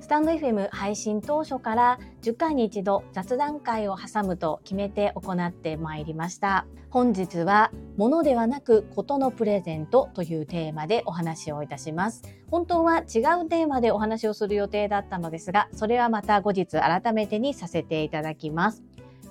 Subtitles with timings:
[0.00, 6.66] スタンド FM 配信当初から10回に一度雑談会を挟むと決めて行ってまいりました。
[6.90, 12.22] 本日は物ではなくことのプレゼントというテーマでお話をいたします。
[12.50, 13.04] 本当は違う
[13.48, 18.84] テーマでお話をする予定だったのですが、それはまた後日改めてにさせていただきます。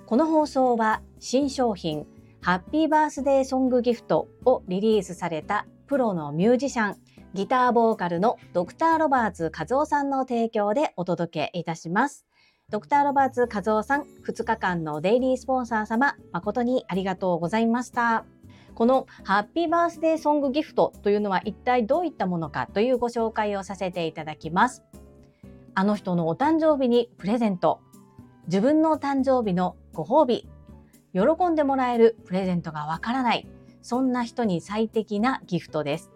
[0.06, 2.06] この放送は新商品
[2.42, 6.98] ハッピーバースデーソングギフトをリリースされたプロのミュージシャン
[7.34, 12.26] ギターボーカルのドクター・ロバーツ和夫さんの提供でお届けいたします。
[12.70, 18.26] ドクター・ロバーツ和夫さん、2日間のデイリースポンサー様、誠にありがとうございました。
[18.76, 24.84] このハッピーバースデーソングギフトというのは一体どういったものかというご紹介をさせていただきます。
[25.76, 27.82] あの人のお誕生日にプレゼント。
[28.46, 30.48] 自分の誕生日のご褒美。
[31.14, 33.48] 喜んでもらえるプレゼントがわからない。
[33.84, 36.10] そんな人に最適なギフトです。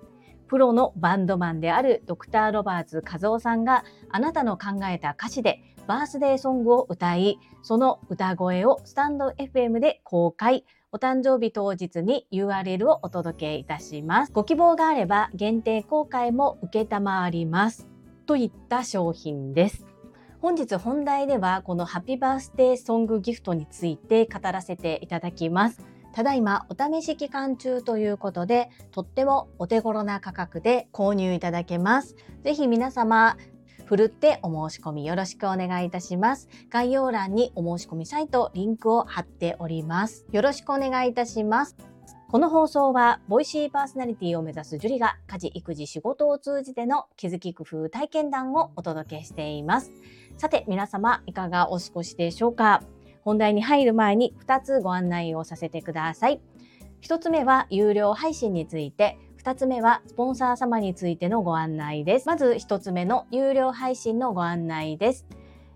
[0.47, 14.31] プロのバンドマンであるドクター・ロバーツ和夫さんがあなたの考えた歌詞でバースデーソングを歌い、その歌声をスタンド FM で公開、お誕生日当日に URL をお届けいたします。
[14.31, 17.87] ご希望があれば限定公開も受けたまわります。
[18.25, 19.85] といった商品です。
[20.39, 25.81] 本日本題ではこのハッピーバースデーソングギフトについて語らせていただきます。
[26.13, 32.15] ただいまお試し期間中ということで、とってもお手頃な価格で購入いただけます。
[32.43, 33.37] ぜひ皆様、
[33.85, 36.49] ふるってお申し込みよろしくお願いいたします。
[36.69, 40.25] 概要欄にお申し込みサイト、リンクを貼っております。
[40.31, 41.77] よろしくお願いいたします。
[42.29, 49.93] この放送は、ボイシーパーソナリティを目指すジュリが家事、育児、仕事を通じての気づき工夫体験談をお届けしています。
[50.35, 52.83] さて、皆様、いかがお過ごしでしょうか？
[53.27, 56.39] 本題に入る前に2つご案内をさせてください。
[57.01, 62.27] 1つ目は有料配信について、2つ目はスポンサー様についてのご案内です。
[62.27, 65.25] まず1つ目の有料配信のご案内です。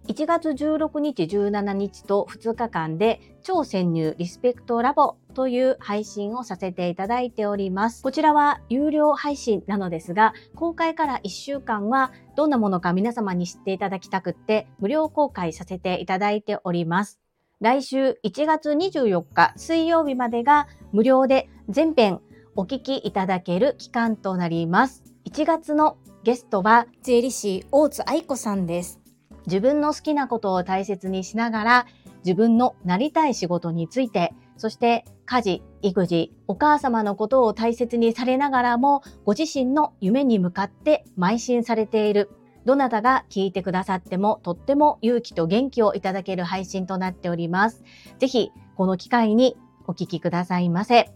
[0.08, 8.02] 1月16日17日と2日間で超潜入リスペクトラボという配信をさせていただいております。
[8.02, 17.21] こちらは有料配信なのですが、公開から1週間はどんなものか皆様に知っていただきたくって無料公開させていただいております。
[17.62, 22.20] 来週1月24日水曜日までが無料で全編
[22.56, 25.04] お聞きいただける期間となります。
[25.30, 29.00] 1月のゲストは税理士大津愛子さんです。
[29.46, 31.86] 自分の好きなことを大切にしながら
[32.26, 42.32] 自分のなりたい仕事について、そして家事、育児、お母様のことを大切にされながらもご自身の夢に向かって邁進されている
[42.66, 47.84] どなたが聞いてくださってもとっても勇気と元気をいただける配信となっております。
[48.20, 49.58] ぜひ、この機会に
[49.88, 51.12] お聞きくださいませ。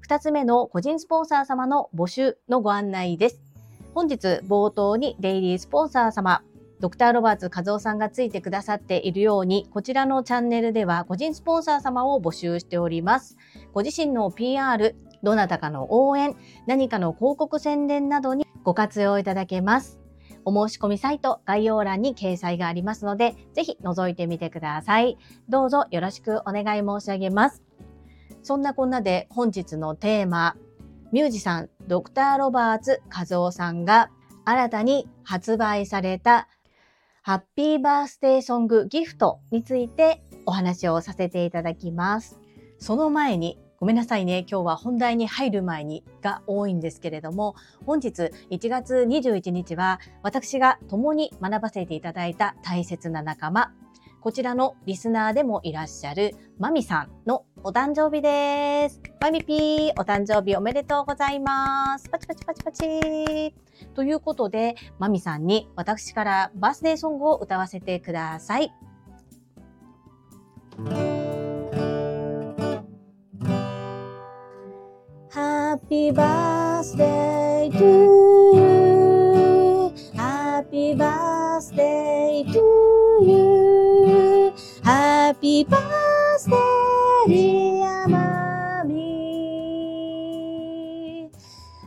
[0.00, 3.40] 二つ目の個人スポンサー様の募集のご案内です。
[3.94, 6.42] 本日冒頭にデイリースポンサー様、
[6.80, 13.38] ドクターロバーツ和夫さんがついてくださっているように、こちらのチャンネルでは個人スポンサー様を募集しております。
[13.72, 16.36] ご自身の PR、どなたかの応援、
[16.66, 20.03] 何かの広告宣伝などにご活用いただけます。
[20.44, 25.18] お申し込みサイト概要欄に掲載がありますので、ぜひ覗いてみてください。
[25.48, 27.62] どうぞよろしくお願い申し上げます。
[28.42, 30.56] そんなこんなで本日のテーマ、
[31.12, 34.10] ミュージシャン、ドクター・ロバーツ和夫さんが
[34.44, 36.48] 新たに発売された
[37.22, 42.38] ハッピーバースデーソングギフトについてお話をさせていただきます。
[42.78, 44.46] その前にごめんなさいね。
[44.50, 53.74] 今日は本題に入る前にが多いんですけれども、本日1月21日は私が共に学ばせていただいた大切な仲間、
[54.22, 59.02] こちらのリスナーでもいらっしゃるマミさんのお誕生日です。
[59.20, 62.08] マミピー、お誕生日おめでとうございます。
[62.08, 63.54] パチパチパチパチ。
[63.94, 68.72] ということで、マミさんに私からバースデーソングを歌わせてください。
[75.34, 77.90] Happy birthday to
[78.54, 79.90] you.
[80.14, 82.62] Happy birthday to
[83.20, 84.54] you.
[84.84, 86.54] Happy birthday,
[87.26, 88.94] dear mommy.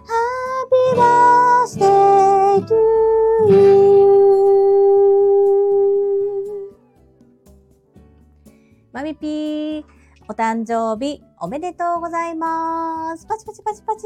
[0.04, 2.76] Happy birthday to
[3.48, 3.88] you.
[8.92, 9.97] マミピー、
[10.30, 13.26] お誕生日おめでとうございます。
[13.28, 14.06] パチパチパチパチ。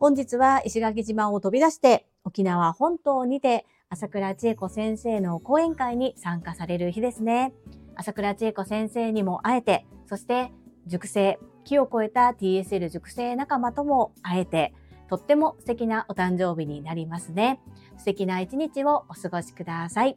[0.00, 7.52] 本日は石垣島を飛び出して沖縄本島にて朝倉千恵子先生の講演会に参加される日ですね。
[7.94, 10.50] 朝倉千恵子先生にも会えて、そして
[10.86, 14.72] 塾生、木を超えた TSL 塾生仲間とも会えて、
[15.10, 17.60] とっても素敵なお誕生日になりますね。
[17.98, 20.16] 素敵な一日をお過ごしください。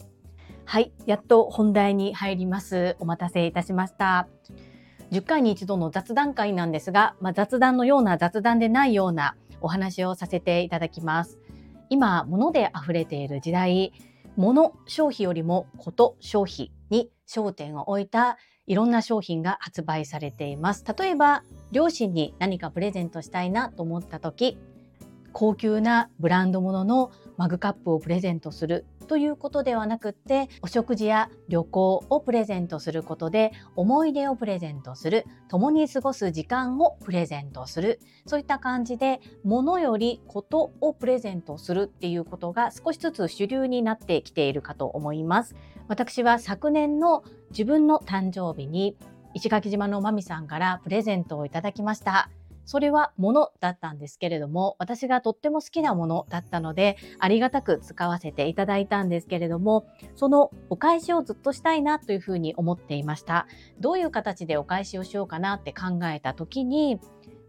[0.63, 2.95] はい、やっと本題に入ります。
[2.99, 4.29] お待たせいたしました。
[5.11, 11.39] 10回に一度の雑談会なんですが、まあ、雑談のような雑談でないようなお話をさせていただきます。
[11.89, 13.93] 今、物で溢れている時代、
[14.35, 20.85] 物消費よりもこと消費に焦点を置いたいろんな商品が発売されています。
[20.97, 24.59] 例えば、両親に何かプレゼントしたいなと思った時、
[25.33, 45.55] 高級なブランド物のマグカップをプレゼントするということではなくってお食事や旅行をプレゼントすることで思い出をプレゼントする共に過ごす時間をプレゼントするそういった感じで物よりことをプレゼントするっていうことが少しずつ主流になってきているかと思います。
[45.87, 48.97] 私は昨年の自分の誕生日に
[49.33, 52.29] 石垣島のまみさんからプレゼントをいただきました。
[52.69, 63.47] それはものだったんですけれども、私がとっても好きなものだったので、ありがたく使わせていただいたんですけれども、そのお返しをずっとしたいなというふうに思っていました。
[63.79, 66.99] どういう形でお返しをしようかなって考えた時に、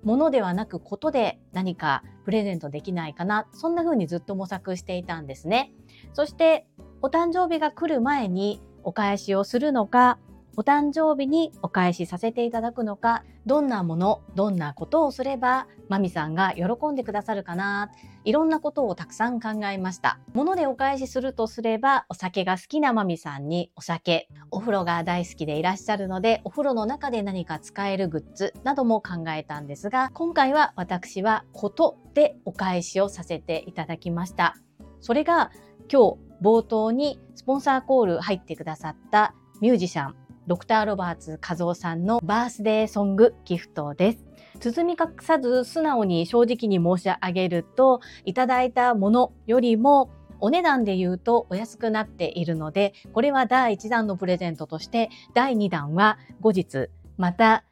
[0.02, 5.74] ものではなくことで何かプレゼントできないかな、そんな風にずっと模索していたんですね。
[6.14, 6.66] そして、
[7.02, 10.18] お誕生日が来る前にお返しをするのか、
[10.56, 17.90] お誕生日にお返しさせていただくのか、どんなもの、どんなことをすれば、マミさんが喜んでくださるかな、
[18.24, 20.18] いろんなことをたくさん考えました。
[20.34, 34.56] ものでお返しするとすれば、お酒が好きなマミさんにお酒、お風呂が大好きでいらっしゃるので、お風呂の中で何か使えるグッズなども考えたんですが、今回は私はことでお返しをさせていただきました。
[35.00, 35.50] それが
[35.90, 40.19] 今日冒頭にスポンサーコール入ってくださったミュージシャン
[40.50, 44.24] ドクター・ロバーツ和夫さんのバースデーソングギフトです。
[44.58, 50.10] 包み隠さず素直に正直に申し上げると、いただいたものよりも
[50.40, 57.62] お値段で言うとお安くなっているので、これは第1弾のプレゼントとして、第2弾は後日、また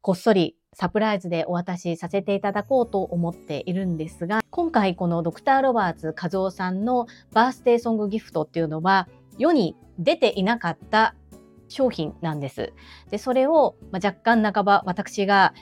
[0.00, 9.06] こっそりサプライズでお渡しさせていただこうと思っているんですが、今回このドクター・ロバーツ和夫さんのバースデーソングギフトっていうのは、
[9.38, 11.14] 世に出ていなかった
[11.68, 12.72] 商品なんです。
[13.10, 15.54] で、それを、まあ若干半ば私が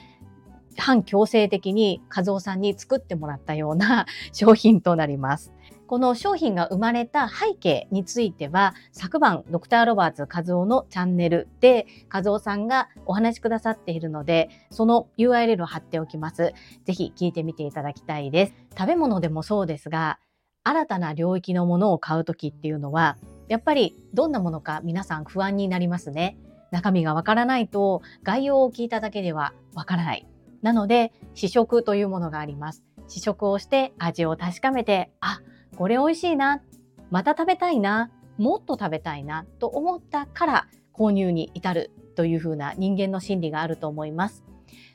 [0.77, 5.53] 反強制的に和夫さんに作ってもらったような 商品となります。
[5.87, 16.53] この商品が生まれた背景については、昨晩、ドクターロバーツ和夫のチャンネルで、和夫さんがお話しくださっているので、その URL を貼っておきます。
[16.85, 18.53] ぜひ聞いてみていただきたいです。
[18.77, 20.19] 食べ物でもそうですが、
[20.63, 26.37] 新たな領域のものを買うときっていうのは、やっぱりどんなものか皆さん不安になりますね。
[26.71, 30.27] 中身がわからないと概要を聞いただけではわからない。
[30.61, 32.83] なので試食というものがあります。
[33.07, 35.41] 試食をして味を確かめて、あ、
[35.77, 36.61] これ美味しいな、
[37.11, 44.43] また食べたいな、もっと食べたいなと思ったから購入に至るというふうな人間の心理があると思います。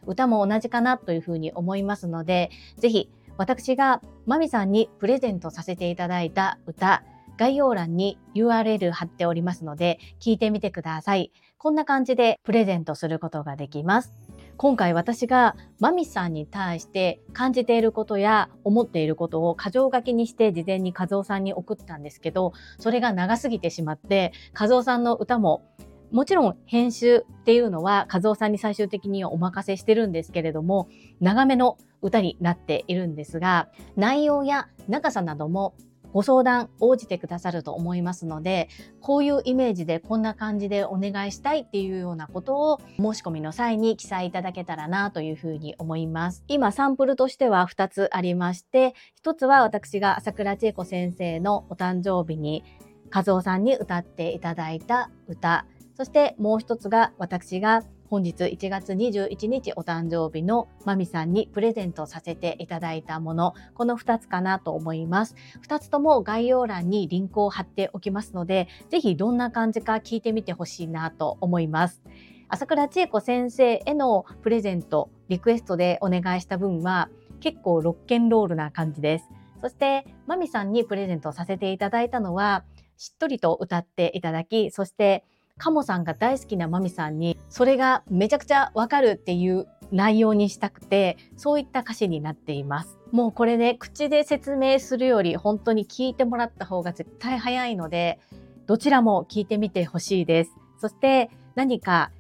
[0.07, 7.05] 歌も同じかなというふうに思いますので、ぜひ私がマミさんにプレゼントさせていただいた歌、
[7.41, 11.33] 概要欄に URL 貼っておりますので、聞いてみてください。
[11.57, 14.13] こんな感じでプレゼントすることができます。
[14.59, 25.63] 今回私がマミさんに対して感じていることや思っていることを箇条書きにして事前に和夫さんに送ったんですけど、それが長すぎてしまって、和夫さんの歌も
[26.11, 30.89] もちろん編集っていうのは和夫さんに最終的にお任せしてるんですけれども、
[31.21, 35.75] 長めの歌になっているんですが、内容や長さなども
[36.13, 38.69] ご相談応じてくださると思いますので、
[39.01, 46.45] こういうイメージでこんな感じでお願いしたいっていうようなことを申し込みの際に記載いただけたらなというふうに思います。
[46.49, 52.65] 今サンプルとしては2つありまして、1つは私が朝倉千恵子先生のお誕生日に
[53.13, 65.37] 和夫さんに歌っていただいた歌、そしてもう1つが私が本日1月21日お誕生日のマミさんにプレゼントさせていただいたもの、この2つかなと思います。
[65.63, 72.03] 2つとも概要欄にリンクを貼っておきますので、ぜひどんな感じか聞いてみてほしいなと思います。
[72.49, 79.29] 朝倉千恵子先生へのプレゼント、リクエストでお願いした分は結構ロッケンロールな感じです。
[79.61, 82.65] そして、マミさんにプレゼントさせていただいたのは、
[82.97, 85.23] しっとりと歌っていただき、そして
[85.61, 98.19] カモさんが大好きなマミさんにそれがめちゃくちゃわかるっていう内容にしたくてそういった歌詞になっていますもうこれね口で説明するより本当に聞いてもらった方が絶対早いので
[98.67, 102.13] どちらも聞いてみてほしいですそして何か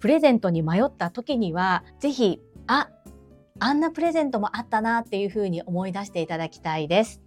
[0.00, 2.90] プレゼントに迷った時にはぜひあ
[3.60, 7.20] あんなプレゼントもあったなっていうふうに思い出していただきたいです。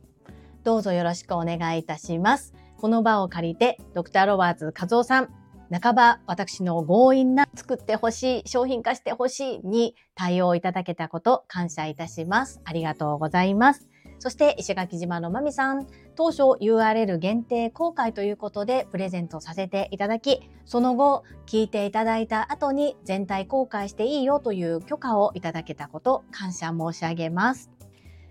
[0.64, 2.54] どうぞよろしくお願いいたします。
[2.78, 5.30] この場を借りて、ドクターロバーツ和夫さん、
[5.72, 12.62] 半ば私の強引な作ってほしい、商品化してほしいに対応いただけたこと感謝いたします。
[12.64, 13.88] ありがとうございます。
[14.20, 27.70] そして石垣島のまみさん、当初 URL 限定公開ということでプレゼントさせていただき、その後聞いていただいた後に全体公開していいよという許可をいただけたこと感謝申し上げます。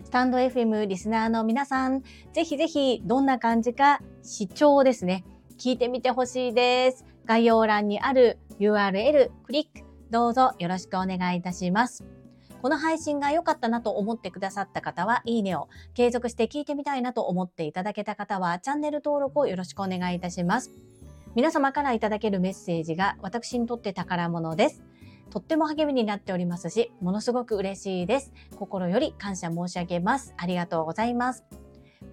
[0.03, 2.01] スタンド FM リスナーの皆さん、
[2.33, 5.23] ぜひぜひどんな感じか視聴ですね。
[5.57, 7.05] 聞いてみてほしいです。
[7.27, 12.05] 概要欄にある URL クリック、どうぞよろしくお願いいたします。
[12.61, 20.71] この配信が良かったなと思ってくださった方は、いいねを、継続して聞いてみたいなと思っていただけた方は、チャンネル登録をよろしくお願いいたします。
[21.35, 24.83] 皆様からいただけるメッセージが私にとって宝物です。
[25.29, 28.31] とっても励みになっておりますし、ものすごく嬉しいです。
[28.55, 30.33] 心より感謝申し上げます。
[30.37, 31.43] ありがとうございます。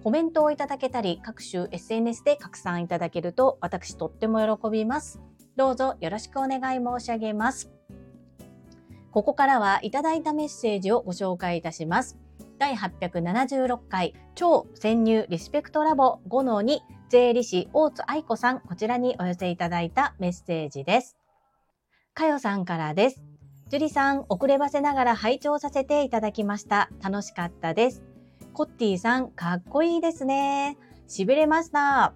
[0.05, 5.19] コメントをいただけたり、各種 SNS で拡散いただけると、私とっても喜びます。
[5.55, 7.71] どうぞよろしくお願い申し上げます。
[9.09, 12.19] ここからはいただいたメッセージをご紹介いたします。
[12.59, 21.17] 第876回超潜入リスペクトラボ5-2税理士大津愛子さん、こちらにお寄せいただいたメッセージです。
[22.13, 23.23] かよさんからです。
[23.69, 26.91] 樹里さん、遅ればせながら拝聴させていただきました。
[27.01, 28.14] 楽しかったです。
[28.55, 30.77] コッティさん、かっこいいですね。
[31.07, 32.13] しびれました。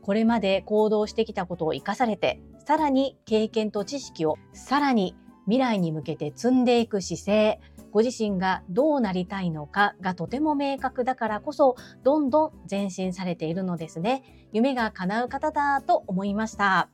[0.00, 14.48] これまで行動してきたことを活かされて、さらに経験と知識をさらに未来に向けて積んでいく姿勢、ご自身がどうなりたいのかがとても明確だからこそ、どんどん前進されているのですね。
[14.50, 16.88] 夢が叶う方だと思いました。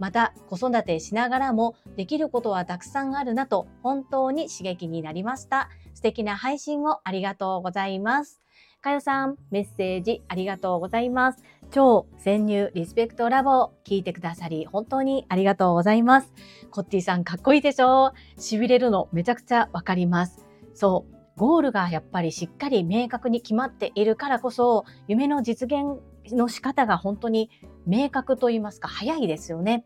[0.00, 5.68] また子育てしながらもできることはたくさんあるなと本当に刺激になりました。
[5.94, 8.40] 素敵な配信をありがとうございます。
[8.80, 11.44] かよさん、メッセージありがとうございます。
[11.70, 16.32] 超潜入リスペクトラボ聞いてくださり本当にありがとうございます。
[16.70, 18.12] コッティさんかっこいいでしょ？
[18.38, 20.46] 痺れるのめちゃくちゃわかります。
[20.72, 26.00] そう、ゴールがやっぱりしっかり明確に決まっているからこそ夢の実現
[26.36, 27.50] の仕方が本当に
[27.86, 29.84] 明確と言いますか早いですよね。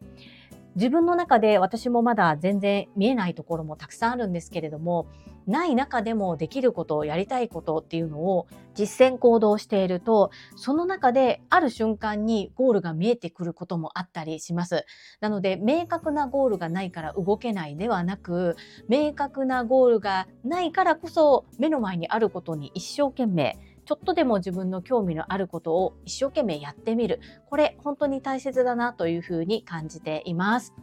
[0.77, 5.07] 自分の中で私もまだ全然見えないところもたくさんあるんですけれども
[5.47, 14.85] ない中でもできることをやりたいことっていうのを実践行動しているとその中である瞬間にゴールが見えてくることもあったりします
[15.21, 18.57] なので明確なゴールがないから動けないではなく
[18.89, 30.75] 明確なゴールがないからこそ目の前にあることに一生懸命ちょっとでも自分の興味のあることを一生懸命やってみるこれ本当に大切だなというふうに感じています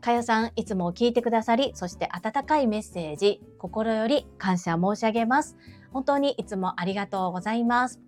[0.00, 5.56] かよさん、いつも聞いてくださり、そして温かいメッセージ、心より感謝申し上げます。
[5.92, 8.00] 本当にいつもありがとうございます。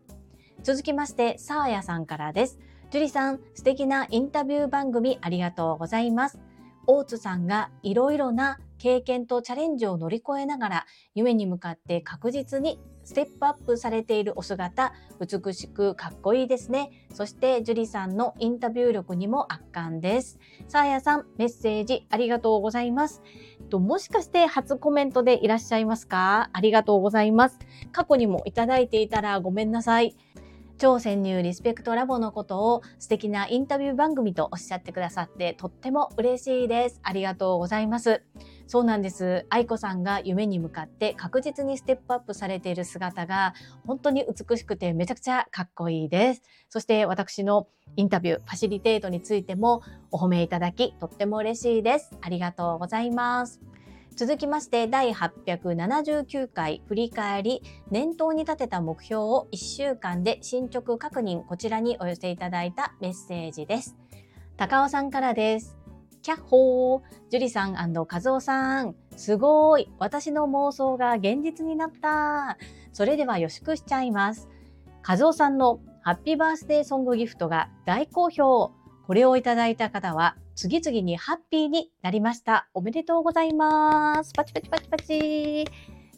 [0.62, 2.58] 続きまして、さあやさんからです。
[2.90, 6.38] 樹里さん、素敵なインタビュー番組ありがとうございます。
[6.86, 16.92] 大津さんがいろいろな経験とチャレンジを乗り越えながら夢に向かって確実にステップアップされているお姿美しくかっこいいですね。
[17.12, 20.38] そして樹里さんのインタビュー力にも圧巻です。
[20.68, 23.20] さあやさんメッセージありがとうございます。
[23.68, 26.50] ともしかして初コメントでいらっしゃいますか？
[26.52, 27.58] ありがとうございます。
[27.90, 30.14] 過去にもいただいていたらごめんなさい。
[30.80, 37.00] 超潜入リスペクトラボのことを素敵なインタビュー番組とおっしゃってくださってとっても嬉しいです。
[37.02, 38.22] ありがとうございます。
[38.66, 39.44] そうなんです。
[39.50, 43.52] 愛子さんが夢に向かって確実にステップアップされている姿が
[43.86, 46.42] 本当に美しくてめちゃくちゃかっこいいです。
[46.70, 52.10] そして私のインタビュー、ファシリテートについてもお褒めいただきとっても嬉しいです。
[52.22, 53.60] ありがとうございます。
[54.16, 61.44] 続きまして第879回振り返り念頭に立てた目標を1週間で進捗確認。
[61.44, 63.96] こちらにお寄せいただいたメッセージです。
[64.56, 65.78] 高尾さんからです。
[66.22, 67.02] キャッホー。
[67.30, 68.94] 樹里さん和夫さん。
[69.16, 69.90] すごい。
[69.98, 72.58] 私の妄想が現実になった。
[72.92, 74.50] それでは予祝しちゃいます。
[75.06, 78.72] 和夫さんのハッピーバースデーソングギフトが大好評。
[79.10, 82.68] これをいただいた方は次々にハッピーになりました。
[82.74, 84.32] おめでとうございます。
[84.32, 85.66] パチパチパチパチ。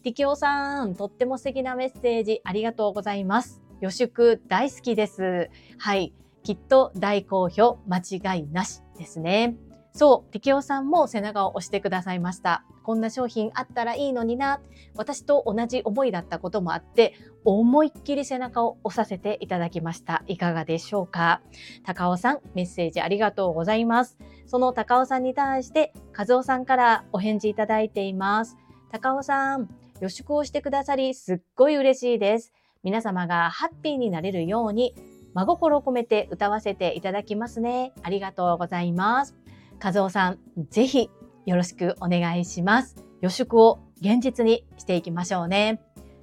[0.02, 3.62] テキオさん、とっても素敵なメッセージありがとうございます。
[3.80, 5.48] 予祝大好きです。
[5.78, 6.12] はい。
[6.42, 9.56] きっと大好評間違いなしですね。
[9.94, 12.62] そう、テオさんも背中を押してくださいました。
[12.82, 14.60] こんな商品あったらいいのにな。
[14.96, 20.22] 私と同じ思いだったこともあって、思いっきり背中を押させていただきました。
[20.26, 21.40] いかがでしょうか？
[21.84, 24.18] 高尾さん、メッセージありがとうございます。
[24.46, 28.56] その高尾さんに対して、和夫さんからお返事いただいています。
[28.90, 29.68] 高尾さん、
[30.00, 32.52] 予祝をしてくださりすっごい嬉しいです。
[32.82, 34.94] 皆様がハッピーになれるように
[35.34, 37.92] 真心を込めて歌わせていただきますね。
[38.02, 39.36] ありがとうございます。
[39.82, 41.08] 和夫さん、ぜひ
[41.46, 42.96] よろしくお願いします。
[43.20, 45.80] 予祝を現実にしていきましょうね。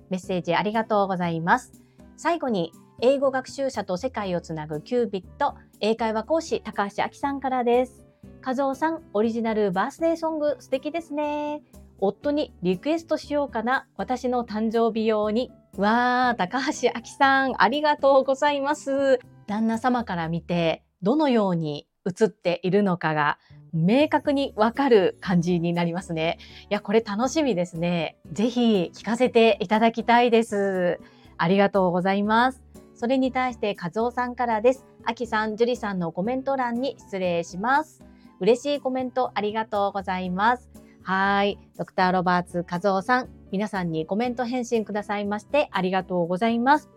[0.09, 1.83] メッセージありがとうございます。
[2.17, 2.71] 最後に、
[3.01, 8.05] 英語学習者と世界をつなぐキュービット英会話講師高橋明さんからです。
[8.45, 11.61] 和夫さん、オリジナルバースデーソング素敵ですね。
[11.99, 13.87] 夫にリクエストしようかな。
[13.97, 15.51] 私の誕生日用に。
[15.77, 19.19] わー、高橋明さん、ありがとうございます。
[19.47, 23.37] 旦那様から見て、どのように映っているのかが
[23.73, 26.37] 明確にわかる感じになりますね。
[26.69, 28.17] いや、これ楽しみですね。
[28.31, 30.99] ぜひ聞かせていただきたいです。
[31.37, 32.63] ありがとうございます。
[32.95, 34.85] それに対して和夫さんからです。
[35.05, 38.03] あきさん、樹里さんのコメント欄に失礼します。
[38.39, 40.69] 嬉しいコメントありがとうございます。
[41.03, 41.57] はい。
[41.77, 46.89] ドクターロバーツ和夫さん、皆さんにコメント返信くださいましてありがとうございます。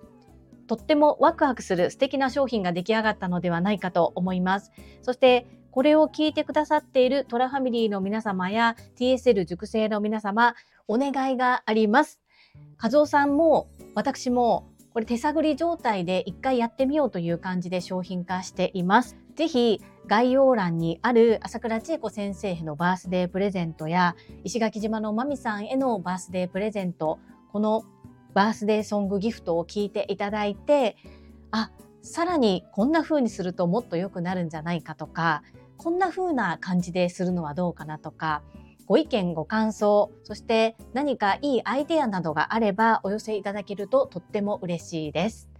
[0.67, 4.73] とってもワクワクする素敵な商品が出来上がったのではないかと思います。
[5.03, 10.55] そして、これを聞いてくださっているトラファミリーの皆様や TSL 熟成の皆様、
[10.87, 12.21] お願いがあります。
[12.81, 19.17] 和夫さんも私もこれ手探り状態で一回やってみようという感じで商品化しています。
[19.35, 24.15] ぜひ概要欄にある朝倉千恵子先生へのバースデープレゼントや
[24.45, 27.19] 石垣島のまみさんへのバースデープレゼント
[27.51, 27.85] この
[28.35, 30.97] バースデーソングギフトを聞いていただいて
[31.51, 31.71] あ
[32.03, 35.43] さらにこんな風にするともっと良くなるんじゃないかとか
[35.77, 38.43] こんな風な感じでするのはどうかなとか
[38.87, 45.52] ご意見ご感想そして何かいいアイデアなどがあればお寄せいただけるととっても嬉しいです。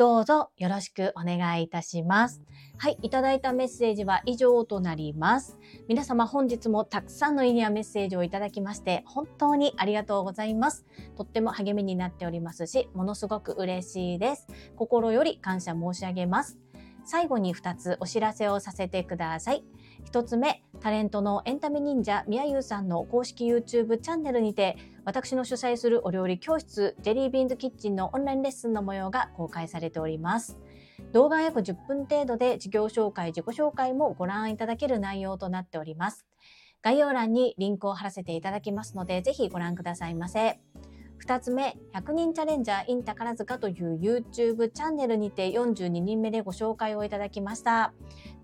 [0.00, 2.40] どうぞよろしくお願いいたします。
[2.78, 5.58] はい、いただいたメッセージは以上となります。
[5.88, 10.86] 皆様本日もたくさんの意味やメッセージをいただきまして本当にありがとうございます。
[11.18, 14.46] とっても励みになっておりますし、ものすごく嬉しいです。
[14.74, 16.58] 心より感謝申し上げます。
[17.04, 19.64] 最後に2つお知らせをさせてください。
[20.10, 24.78] 1つ目、タレントのエンタメ忍者みやゆうさんの公式 YouTube チャンネルにて、
[25.10, 30.56] 私の主催するお料理教室、ジェリービーンズキッチンのオンラインレッスンの模様が公開されております。
[31.12, 36.28] 動画約10分程度で事業紹介、自己紹介もご覧いただける内容となっております。
[36.80, 40.60] 概要欄にリンクを貼らせていただきますので、ぜひご覧くださいませ。
[41.20, 47.92] 2つ目、100人チャレンジャー in 宝塚という YouTube チャンネルにて42人目でご紹介をいただきました。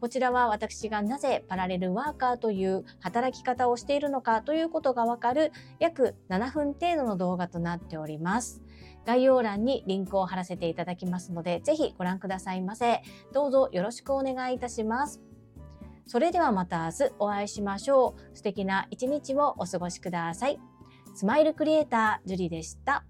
[0.00, 8.62] こちらは私がなぜパラレルワーカーという働き方をしているのかということがわかる約7分程度の動画となっております。
[9.06, 13.02] 概要欄にリンクを貼らせていただきますので、ぜひご覧くださいませ。
[13.32, 15.22] どうぞよろしくお願いいたします。
[16.06, 18.36] それではまた明日お会いしましょう。
[18.36, 20.75] 素敵な一日をお過ごしください。
[21.16, 23.02] スマイルクリエイター、ジュリでした。